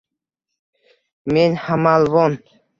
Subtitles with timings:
[1.35, 2.43] Men hamalvon